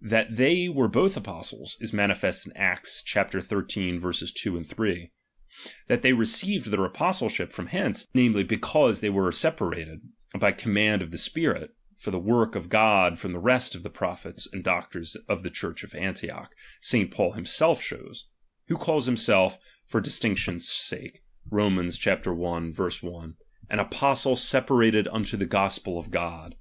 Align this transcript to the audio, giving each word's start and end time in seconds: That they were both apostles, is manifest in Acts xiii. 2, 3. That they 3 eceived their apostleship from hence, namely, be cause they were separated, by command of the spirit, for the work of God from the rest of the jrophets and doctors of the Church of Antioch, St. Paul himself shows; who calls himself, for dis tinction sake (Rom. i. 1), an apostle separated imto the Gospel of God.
That 0.00 0.36
they 0.36 0.70
were 0.70 0.88
both 0.88 1.18
apostles, 1.18 1.76
is 1.82 1.92
manifest 1.92 2.46
in 2.46 2.56
Acts 2.56 3.02
xiii. 3.06 3.24
2, 3.42 4.62
3. 4.62 5.10
That 5.88 6.00
they 6.00 6.12
3 6.12 6.22
eceived 6.24 6.64
their 6.70 6.86
apostleship 6.86 7.52
from 7.52 7.66
hence, 7.66 8.06
namely, 8.14 8.42
be 8.42 8.56
cause 8.56 9.00
they 9.00 9.10
were 9.10 9.30
separated, 9.32 10.00
by 10.32 10.52
command 10.52 11.02
of 11.02 11.10
the 11.10 11.18
spirit, 11.18 11.72
for 11.98 12.10
the 12.10 12.18
work 12.18 12.54
of 12.54 12.70
God 12.70 13.18
from 13.18 13.32
the 13.34 13.38
rest 13.38 13.74
of 13.74 13.82
the 13.82 13.90
jrophets 13.90 14.48
and 14.50 14.64
doctors 14.64 15.14
of 15.28 15.42
the 15.42 15.50
Church 15.50 15.84
of 15.84 15.94
Antioch, 15.94 16.54
St. 16.80 17.10
Paul 17.10 17.32
himself 17.32 17.82
shows; 17.82 18.30
who 18.68 18.78
calls 18.78 19.04
himself, 19.04 19.58
for 19.84 20.00
dis 20.00 20.18
tinction 20.18 20.58
sake 20.58 21.22
(Rom. 21.50 21.78
i. 21.78 21.86
1), 22.30 23.34
an 23.68 23.78
apostle 23.78 24.36
separated 24.36 25.04
imto 25.12 25.38
the 25.38 25.44
Gospel 25.44 25.98
of 25.98 26.10
God. 26.10 26.54